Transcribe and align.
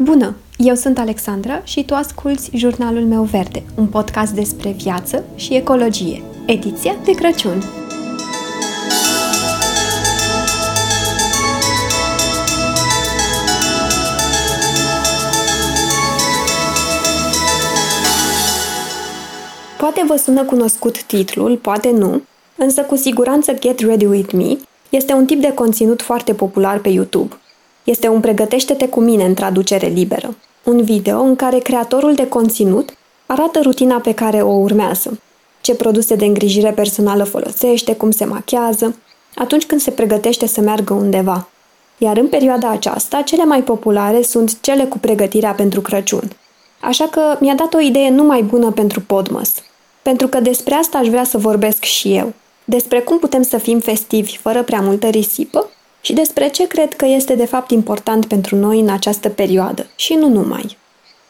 Bună! 0.00 0.34
Eu 0.56 0.74
sunt 0.74 0.98
Alexandra 0.98 1.64
și 1.64 1.84
tu 1.84 1.94
asculți 1.94 2.50
Jurnalul 2.56 3.04
meu 3.04 3.22
verde, 3.22 3.62
un 3.76 3.86
podcast 3.86 4.32
despre 4.32 4.70
viață 4.70 5.24
și 5.34 5.54
ecologie, 5.54 6.22
ediția 6.46 6.96
de 7.04 7.12
Crăciun. 7.12 7.62
Poate 19.78 20.04
vă 20.06 20.16
sună 20.16 20.44
cunoscut 20.44 21.02
titlul, 21.02 21.56
poate 21.56 21.90
nu, 21.90 22.22
însă 22.56 22.82
cu 22.82 22.96
siguranță 22.96 23.52
Get 23.52 23.78
Ready 23.80 24.06
With 24.06 24.32
Me 24.32 24.56
este 24.90 25.12
un 25.12 25.26
tip 25.26 25.40
de 25.40 25.52
conținut 25.52 26.02
foarte 26.02 26.34
popular 26.34 26.78
pe 26.78 26.88
YouTube– 26.88 27.34
este 27.90 28.08
un 28.08 28.20
pregătește-te 28.20 28.88
cu 28.88 29.00
mine 29.00 29.24
în 29.24 29.34
traducere 29.34 29.86
liberă. 29.86 30.36
Un 30.64 30.82
video 30.82 31.20
în 31.20 31.36
care 31.36 31.58
creatorul 31.58 32.14
de 32.14 32.28
conținut 32.28 32.90
arată 33.26 33.60
rutina 33.62 33.96
pe 33.96 34.14
care 34.14 34.42
o 34.42 34.52
urmează, 34.52 35.20
ce 35.60 35.74
produse 35.74 36.14
de 36.14 36.24
îngrijire 36.24 36.70
personală 36.70 37.24
folosește, 37.24 37.96
cum 37.96 38.10
se 38.10 38.24
machează, 38.24 38.96
atunci 39.34 39.66
când 39.66 39.80
se 39.80 39.90
pregătește 39.90 40.46
să 40.46 40.60
meargă 40.60 40.94
undeva. 40.94 41.48
Iar 41.98 42.16
în 42.16 42.28
perioada 42.28 42.70
aceasta, 42.70 43.22
cele 43.22 43.44
mai 43.44 43.62
populare 43.62 44.22
sunt 44.22 44.60
cele 44.60 44.84
cu 44.84 44.98
pregătirea 44.98 45.52
pentru 45.52 45.80
Crăciun. 45.80 46.30
Așa 46.80 47.04
că 47.04 47.36
mi-a 47.40 47.54
dat 47.54 47.74
o 47.74 47.80
idee 47.80 48.10
numai 48.10 48.42
bună 48.42 48.70
pentru 48.70 49.00
Podmas. 49.00 49.54
Pentru 50.02 50.28
că 50.28 50.40
despre 50.40 50.74
asta 50.74 50.98
aș 50.98 51.08
vrea 51.08 51.24
să 51.24 51.38
vorbesc 51.38 51.82
și 51.82 52.16
eu. 52.16 52.32
Despre 52.64 53.00
cum 53.00 53.18
putem 53.18 53.42
să 53.42 53.58
fim 53.58 53.78
festivi 53.78 54.36
fără 54.36 54.62
prea 54.62 54.80
multă 54.80 55.06
risipă 55.06 55.68
și 56.08 56.14
despre 56.14 56.48
ce 56.48 56.66
cred 56.66 56.94
că 56.94 57.06
este 57.06 57.34
de 57.34 57.44
fapt 57.44 57.70
important 57.70 58.26
pentru 58.26 58.56
noi 58.56 58.80
în 58.80 58.88
această 58.88 59.28
perioadă 59.28 59.86
și 59.96 60.14
nu 60.14 60.28
numai. 60.28 60.76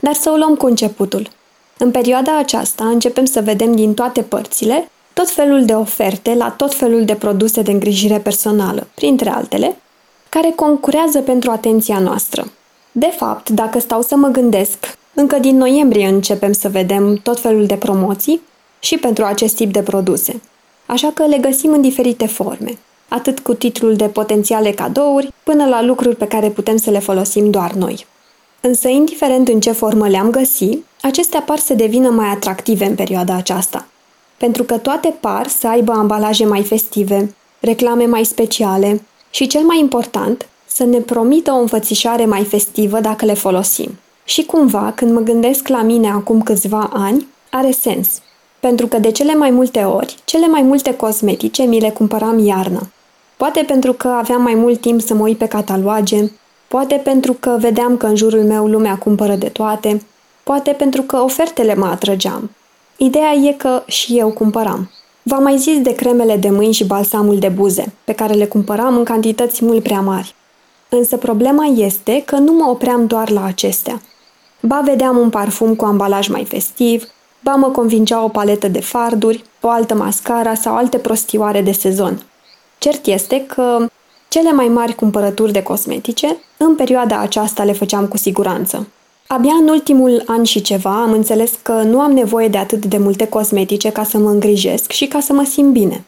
Dar 0.00 0.14
să 0.14 0.30
o 0.30 0.36
luăm 0.36 0.54
cu 0.54 0.66
începutul. 0.66 1.30
În 1.78 1.90
perioada 1.90 2.38
aceasta 2.38 2.84
începem 2.84 3.24
să 3.24 3.40
vedem 3.40 3.74
din 3.74 3.94
toate 3.94 4.22
părțile 4.22 4.90
tot 5.12 5.30
felul 5.30 5.64
de 5.64 5.72
oferte 5.72 6.34
la 6.34 6.50
tot 6.50 6.74
felul 6.74 7.04
de 7.04 7.14
produse 7.14 7.62
de 7.62 7.70
îngrijire 7.70 8.18
personală, 8.18 8.86
printre 8.94 9.30
altele, 9.30 9.76
care 10.28 10.52
concurează 10.56 11.20
pentru 11.20 11.50
atenția 11.50 11.98
noastră. 11.98 12.52
De 12.92 13.12
fapt, 13.16 13.50
dacă 13.50 13.78
stau 13.78 14.02
să 14.02 14.16
mă 14.16 14.28
gândesc, 14.28 14.98
încă 15.14 15.38
din 15.38 15.56
noiembrie 15.56 16.06
începem 16.06 16.52
să 16.52 16.68
vedem 16.68 17.14
tot 17.16 17.40
felul 17.40 17.66
de 17.66 17.76
promoții 17.76 18.40
și 18.78 18.96
pentru 18.96 19.24
acest 19.24 19.54
tip 19.54 19.72
de 19.72 19.82
produse. 19.82 20.40
Așa 20.86 21.10
că 21.14 21.26
le 21.26 21.38
găsim 21.38 21.72
în 21.72 21.80
diferite 21.80 22.26
forme 22.26 22.78
atât 23.08 23.38
cu 23.38 23.54
titlul 23.54 23.96
de 23.96 24.04
potențiale 24.04 24.70
cadouri, 24.70 25.32
până 25.42 25.66
la 25.66 25.82
lucruri 25.82 26.16
pe 26.16 26.26
care 26.26 26.48
putem 26.48 26.76
să 26.76 26.90
le 26.90 26.98
folosim 26.98 27.50
doar 27.50 27.72
noi. 27.72 28.06
Însă, 28.60 28.88
indiferent 28.88 29.48
în 29.48 29.60
ce 29.60 29.72
formă 29.72 30.08
le-am 30.08 30.30
găsit, 30.30 30.84
acestea 31.02 31.40
par 31.40 31.58
să 31.58 31.74
devină 31.74 32.08
mai 32.08 32.28
atractive 32.28 32.84
în 32.84 32.94
perioada 32.94 33.34
aceasta. 33.34 33.86
Pentru 34.36 34.62
că 34.62 34.76
toate 34.76 35.14
par 35.20 35.46
să 35.46 35.68
aibă 35.68 35.92
ambalaje 35.92 36.44
mai 36.44 36.62
festive, 36.62 37.34
reclame 37.60 38.04
mai 38.04 38.24
speciale 38.24 39.02
și, 39.30 39.46
cel 39.46 39.62
mai 39.62 39.78
important, 39.78 40.48
să 40.66 40.84
ne 40.84 40.98
promită 40.98 41.52
o 41.52 41.58
înfățișare 41.58 42.24
mai 42.24 42.44
festivă 42.44 43.00
dacă 43.00 43.24
le 43.24 43.34
folosim. 43.34 43.98
Și 44.24 44.44
cumva, 44.44 44.92
când 44.94 45.12
mă 45.12 45.20
gândesc 45.20 45.68
la 45.68 45.82
mine 45.82 46.10
acum 46.10 46.42
câțiva 46.42 46.90
ani, 46.92 47.26
are 47.50 47.70
sens. 47.70 48.08
Pentru 48.60 48.86
că 48.86 48.98
de 48.98 49.10
cele 49.10 49.34
mai 49.34 49.50
multe 49.50 49.80
ori, 49.80 50.16
cele 50.24 50.46
mai 50.46 50.62
multe 50.62 50.96
cosmetice 50.96 51.62
mi 51.62 51.80
le 51.80 51.90
cumpăram 51.90 52.38
iarnă. 52.38 52.90
Poate 53.38 53.62
pentru 53.66 53.92
că 53.92 54.08
aveam 54.08 54.42
mai 54.42 54.54
mult 54.54 54.80
timp 54.80 55.00
să 55.00 55.14
mă 55.14 55.22
uit 55.22 55.38
pe 55.38 55.46
cataloage, 55.46 56.30
poate 56.68 56.94
pentru 56.94 57.32
că 57.32 57.56
vedeam 57.60 57.96
că 57.96 58.06
în 58.06 58.16
jurul 58.16 58.44
meu 58.44 58.66
lumea 58.66 58.96
cumpără 58.96 59.34
de 59.34 59.48
toate, 59.48 60.02
poate 60.42 60.70
pentru 60.70 61.02
că 61.02 61.16
ofertele 61.16 61.74
mă 61.74 61.86
atrăgeam. 61.86 62.50
Ideea 62.96 63.32
e 63.32 63.52
că 63.52 63.82
și 63.86 64.18
eu 64.18 64.30
cumpăram. 64.30 64.90
V-am 65.22 65.42
mai 65.42 65.58
zis 65.58 65.80
de 65.80 65.94
cremele 65.94 66.36
de 66.36 66.50
mâini 66.50 66.72
și 66.72 66.84
balsamul 66.84 67.38
de 67.38 67.48
buze, 67.48 67.92
pe 68.04 68.12
care 68.12 68.34
le 68.34 68.46
cumpăram 68.46 68.96
în 68.96 69.04
cantități 69.04 69.64
mult 69.64 69.82
prea 69.82 70.00
mari. 70.00 70.34
Însă 70.88 71.16
problema 71.16 71.64
este 71.64 72.22
că 72.26 72.36
nu 72.36 72.52
mă 72.52 72.64
opream 72.70 73.06
doar 73.06 73.30
la 73.30 73.44
acestea. 73.44 74.00
Ba 74.60 74.80
vedeam 74.84 75.16
un 75.16 75.30
parfum 75.30 75.74
cu 75.74 75.84
ambalaj 75.84 76.28
mai 76.28 76.44
festiv, 76.44 77.04
ba 77.42 77.54
mă 77.54 77.66
convingea 77.66 78.24
o 78.24 78.28
paletă 78.28 78.68
de 78.68 78.80
farduri, 78.80 79.44
o 79.60 79.68
altă 79.68 79.94
mascara 79.94 80.54
sau 80.54 80.76
alte 80.76 80.98
prostioare 80.98 81.62
de 81.62 81.72
sezon. 81.72 82.22
Cert 82.78 83.06
este 83.06 83.44
că 83.46 83.86
cele 84.28 84.52
mai 84.52 84.66
mari 84.66 84.94
cumpărături 84.94 85.52
de 85.52 85.62
cosmetice, 85.62 86.36
în 86.56 86.74
perioada 86.74 87.18
aceasta 87.18 87.64
le 87.64 87.72
făceam 87.72 88.06
cu 88.06 88.16
siguranță. 88.16 88.86
Abia 89.26 89.52
în 89.60 89.68
ultimul 89.68 90.22
an 90.26 90.42
și 90.42 90.60
ceva 90.60 91.02
am 91.02 91.12
înțeles 91.12 91.52
că 91.62 91.72
nu 91.72 92.00
am 92.00 92.12
nevoie 92.12 92.48
de 92.48 92.58
atât 92.58 92.84
de 92.84 92.98
multe 92.98 93.26
cosmetice 93.26 93.90
ca 93.90 94.04
să 94.04 94.18
mă 94.18 94.30
îngrijesc 94.30 94.90
și 94.90 95.06
ca 95.06 95.20
să 95.20 95.32
mă 95.32 95.44
simt 95.44 95.72
bine. 95.72 96.04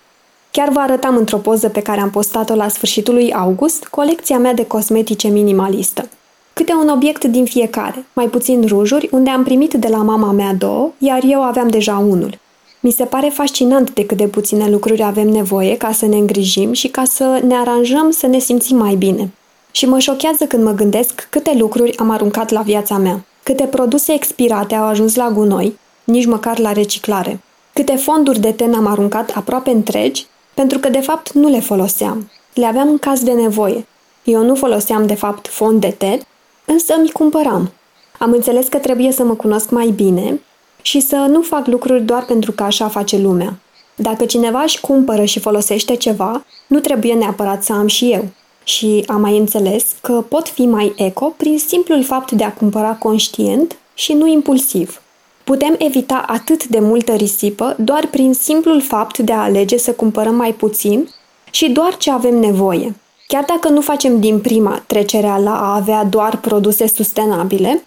Chiar 0.50 0.68
vă 0.68 0.78
arătam 0.78 1.16
într-o 1.16 1.36
poză 1.36 1.68
pe 1.68 1.80
care 1.80 2.00
am 2.00 2.10
postat-o 2.10 2.54
la 2.54 2.68
sfârșitul 2.68 3.14
lui 3.14 3.32
august 3.32 3.84
colecția 3.84 4.38
mea 4.38 4.54
de 4.54 4.66
cosmetice 4.66 5.28
minimalistă. 5.28 6.08
Câte 6.52 6.72
un 6.72 6.88
obiect 6.88 7.24
din 7.24 7.44
fiecare, 7.44 8.04
mai 8.12 8.26
puțin 8.26 8.66
rujuri, 8.66 9.08
unde 9.12 9.30
am 9.30 9.44
primit 9.44 9.74
de 9.74 9.88
la 9.88 10.02
mama 10.02 10.32
mea 10.32 10.54
două, 10.54 10.90
iar 10.98 11.20
eu 11.24 11.42
aveam 11.42 11.68
deja 11.68 11.98
unul. 11.98 12.38
Mi 12.82 12.90
se 12.90 13.04
pare 13.04 13.28
fascinant 13.28 13.92
de 13.92 14.06
cât 14.06 14.16
de 14.16 14.26
puține 14.26 14.68
lucruri 14.68 15.02
avem 15.02 15.28
nevoie 15.28 15.76
ca 15.76 15.92
să 15.92 16.06
ne 16.06 16.16
îngrijim 16.16 16.72
și 16.72 16.88
ca 16.88 17.04
să 17.04 17.40
ne 17.46 17.54
aranjăm 17.54 18.10
să 18.10 18.26
ne 18.26 18.38
simțim 18.38 18.76
mai 18.76 18.94
bine. 18.94 19.30
Și 19.70 19.86
mă 19.86 19.98
șochează 19.98 20.44
când 20.44 20.64
mă 20.64 20.72
gândesc 20.72 21.26
câte 21.30 21.54
lucruri 21.58 21.96
am 21.96 22.10
aruncat 22.10 22.50
la 22.50 22.60
viața 22.60 22.96
mea, 22.96 23.24
câte 23.42 23.64
produse 23.64 24.12
expirate 24.12 24.74
au 24.74 24.84
ajuns 24.84 25.14
la 25.14 25.30
gunoi, 25.30 25.78
nici 26.04 26.26
măcar 26.26 26.58
la 26.58 26.72
reciclare, 26.72 27.40
câte 27.72 27.96
fonduri 27.96 28.40
de 28.40 28.52
ten 28.52 28.74
am 28.74 28.86
aruncat 28.86 29.32
aproape 29.34 29.70
întregi, 29.70 30.26
pentru 30.54 30.78
că 30.78 30.88
de 30.88 31.00
fapt 31.00 31.32
nu 31.32 31.48
le 31.48 31.60
foloseam. 31.60 32.30
Le 32.54 32.66
aveam 32.66 32.88
în 32.88 32.98
caz 32.98 33.22
de 33.22 33.32
nevoie. 33.32 33.86
Eu 34.24 34.44
nu 34.44 34.54
foloseam 34.54 35.06
de 35.06 35.14
fapt 35.14 35.48
fond 35.48 35.80
de 35.80 35.94
ten, 35.98 36.20
însă 36.64 36.94
mi 37.02 37.10
cumpăram. 37.10 37.72
Am 38.18 38.32
înțeles 38.32 38.68
că 38.68 38.76
trebuie 38.76 39.12
să 39.12 39.24
mă 39.24 39.34
cunosc 39.34 39.70
mai 39.70 39.88
bine 39.88 40.40
și 40.82 41.00
să 41.00 41.16
nu 41.16 41.40
fac 41.40 41.66
lucruri 41.66 42.02
doar 42.02 42.24
pentru 42.24 42.52
că 42.52 42.62
așa 42.62 42.88
face 42.88 43.18
lumea. 43.18 43.58
Dacă 43.94 44.24
cineva 44.24 44.62
își 44.62 44.80
cumpără 44.80 45.24
și 45.24 45.40
folosește 45.40 45.94
ceva, 45.94 46.44
nu 46.66 46.78
trebuie 46.78 47.14
neapărat 47.14 47.62
să 47.62 47.72
am 47.72 47.86
și 47.86 48.10
eu. 48.10 48.24
Și 48.64 49.04
am 49.06 49.20
mai 49.20 49.38
înțeles 49.38 49.84
că 50.02 50.12
pot 50.12 50.48
fi 50.48 50.66
mai 50.66 50.92
eco 50.96 51.24
prin 51.36 51.58
simplul 51.58 52.04
fapt 52.04 52.30
de 52.30 52.44
a 52.44 52.52
cumpăra 52.52 52.92
conștient 52.92 53.76
și 53.94 54.12
nu 54.12 54.26
impulsiv. 54.26 55.00
Putem 55.44 55.74
evita 55.78 56.24
atât 56.26 56.66
de 56.66 56.78
multă 56.78 57.12
risipă 57.12 57.76
doar 57.78 58.06
prin 58.06 58.34
simplul 58.34 58.80
fapt 58.80 59.18
de 59.18 59.32
a 59.32 59.42
alege 59.42 59.76
să 59.76 59.92
cumpărăm 59.92 60.34
mai 60.34 60.52
puțin 60.52 61.08
și 61.50 61.68
doar 61.70 61.96
ce 61.96 62.10
avem 62.10 62.38
nevoie. 62.38 62.94
Chiar 63.26 63.44
dacă 63.44 63.68
nu 63.68 63.80
facem 63.80 64.20
din 64.20 64.40
prima 64.40 64.82
trecerea 64.86 65.36
la 65.36 65.60
a 65.60 65.74
avea 65.74 66.04
doar 66.04 66.36
produse 66.36 66.86
sustenabile, 66.86 67.84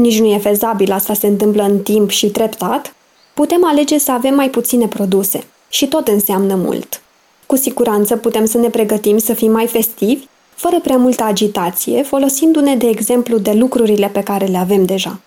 nici 0.00 0.20
nu 0.20 0.26
e 0.26 0.38
fezabil, 0.38 0.92
asta 0.92 1.14
se 1.14 1.26
întâmplă 1.26 1.62
în 1.62 1.78
timp 1.78 2.10
și 2.10 2.30
treptat, 2.30 2.94
putem 3.34 3.64
alege 3.64 3.98
să 3.98 4.12
avem 4.12 4.34
mai 4.34 4.50
puține 4.50 4.86
produse 4.86 5.44
și 5.68 5.86
tot 5.86 6.08
înseamnă 6.08 6.54
mult. 6.54 7.02
Cu 7.46 7.56
siguranță 7.56 8.16
putem 8.16 8.44
să 8.44 8.58
ne 8.58 8.68
pregătim 8.68 9.18
să 9.18 9.34
fim 9.34 9.50
mai 9.52 9.66
festivi, 9.66 10.24
fără 10.54 10.80
prea 10.80 10.96
multă 10.96 11.22
agitație, 11.22 12.02
folosindu-ne 12.02 12.76
de 12.76 12.88
exemplu 12.88 13.38
de 13.38 13.52
lucrurile 13.52 14.08
pe 14.08 14.22
care 14.22 14.46
le 14.46 14.56
avem 14.56 14.84
deja. 14.84 15.20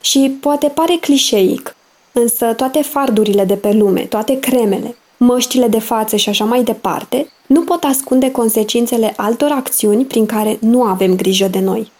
Și 0.00 0.36
poate 0.40 0.68
pare 0.68 0.96
clișeic, 1.00 1.76
însă 2.12 2.46
toate 2.46 2.82
fardurile 2.82 3.44
de 3.44 3.54
pe 3.54 3.72
lume, 3.72 4.00
toate 4.00 4.38
cremele, 4.38 4.96
măștile 5.16 5.66
de 5.68 5.78
față 5.78 6.16
și 6.16 6.28
așa 6.28 6.44
mai 6.44 6.62
departe, 6.62 7.30
nu 7.46 7.60
pot 7.60 7.84
ascunde 7.84 8.30
consecințele 8.30 9.12
altor 9.16 9.50
acțiuni 9.50 10.04
prin 10.04 10.26
care 10.26 10.58
nu 10.60 10.82
avem 10.82 11.16
grijă 11.16 11.48
de 11.48 11.60
noi. 11.60 11.92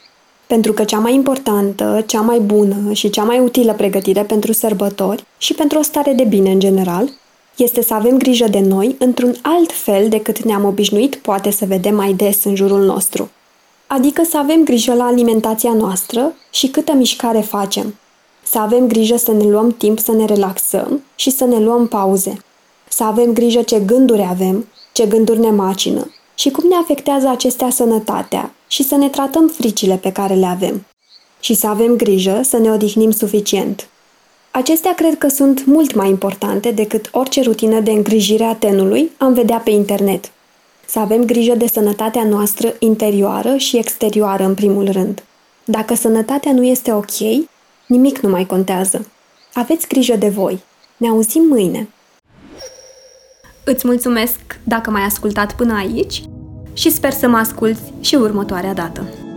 Pentru 0.48 0.72
că 0.72 0.84
cea 0.84 0.98
mai 0.98 1.14
importantă, 1.14 2.04
cea 2.06 2.20
mai 2.20 2.38
bună 2.38 2.92
și 2.92 3.10
cea 3.10 3.22
mai 3.22 3.38
utilă 3.38 3.72
pregătire 3.72 4.22
pentru 4.22 4.52
sărbători 4.52 5.24
și 5.38 5.54
pentru 5.54 5.78
o 5.78 5.82
stare 5.82 6.12
de 6.12 6.24
bine 6.24 6.50
în 6.50 6.58
general, 6.58 7.08
este 7.56 7.82
să 7.82 7.94
avem 7.94 8.18
grijă 8.18 8.48
de 8.48 8.60
noi 8.60 8.96
într-un 8.98 9.36
alt 9.42 9.72
fel 9.72 10.08
decât 10.08 10.42
ne-am 10.42 10.64
obișnuit 10.64 11.14
poate 11.14 11.50
să 11.50 11.64
vedem 11.64 11.94
mai 11.94 12.12
des 12.12 12.44
în 12.44 12.54
jurul 12.54 12.84
nostru. 12.84 13.30
Adică 13.86 14.22
să 14.30 14.38
avem 14.38 14.64
grijă 14.64 14.94
la 14.94 15.04
alimentația 15.04 15.72
noastră 15.72 16.32
și 16.50 16.68
câtă 16.68 16.92
mișcare 16.92 17.40
facem. 17.40 17.94
Să 18.42 18.58
avem 18.58 18.86
grijă 18.86 19.16
să 19.16 19.32
ne 19.32 19.44
luăm 19.44 19.74
timp 19.78 19.98
să 19.98 20.12
ne 20.12 20.24
relaxăm 20.24 21.04
și 21.14 21.30
să 21.30 21.44
ne 21.44 21.58
luăm 21.58 21.86
pauze. 21.86 22.36
Să 22.88 23.04
avem 23.04 23.32
grijă 23.32 23.62
ce 23.62 23.80
gânduri 23.80 24.26
avem, 24.30 24.66
ce 24.92 25.06
gânduri 25.06 25.38
ne 25.38 25.50
macină 25.50 26.10
și 26.38 26.50
cum 26.50 26.68
ne 26.68 26.74
afectează 26.74 27.28
acestea 27.28 27.70
sănătatea 27.70 28.54
și 28.68 28.82
să 28.82 28.96
ne 28.96 29.08
tratăm 29.08 29.48
fricile 29.48 29.96
pe 29.96 30.12
care 30.12 30.34
le 30.34 30.46
avem. 30.46 30.86
Și 31.40 31.54
să 31.54 31.66
avem 31.66 31.96
grijă 31.96 32.40
să 32.44 32.58
ne 32.58 32.70
odihnim 32.70 33.10
suficient. 33.10 33.88
Acestea 34.50 34.94
cred 34.94 35.18
că 35.18 35.28
sunt 35.28 35.64
mult 35.66 35.94
mai 35.94 36.08
importante 36.08 36.70
decât 36.70 37.08
orice 37.12 37.42
rutină 37.42 37.80
de 37.80 37.90
îngrijire 37.90 38.44
a 38.44 38.54
tenului 38.54 39.10
am 39.16 39.32
vedea 39.32 39.58
pe 39.58 39.70
internet. 39.70 40.30
Să 40.86 40.98
avem 40.98 41.24
grijă 41.24 41.54
de 41.54 41.66
sănătatea 41.66 42.24
noastră 42.24 42.74
interioară 42.78 43.56
și 43.56 43.76
exterioară 43.76 44.44
în 44.44 44.54
primul 44.54 44.90
rând. 44.90 45.22
Dacă 45.64 45.94
sănătatea 45.94 46.52
nu 46.52 46.64
este 46.64 46.92
ok, 46.92 47.46
nimic 47.86 48.18
nu 48.18 48.28
mai 48.28 48.46
contează. 48.46 49.10
Aveți 49.54 49.88
grijă 49.88 50.16
de 50.16 50.28
voi. 50.28 50.62
Ne 50.96 51.08
auzim 51.08 51.42
mâine. 51.48 51.88
Îți 53.64 53.86
mulțumesc 53.86 54.40
dacă 54.64 54.90
m-ai 54.90 55.02
ascultat 55.02 55.54
până 55.54 55.74
aici 55.76 56.22
și 56.78 56.90
sper 56.90 57.12
să 57.12 57.28
mă 57.28 57.36
asculți 57.36 57.92
și 58.00 58.14
următoarea 58.14 58.74
dată. 58.74 59.27